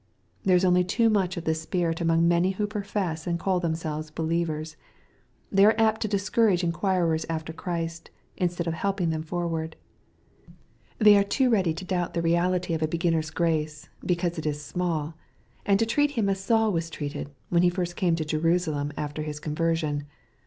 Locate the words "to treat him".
15.77-16.29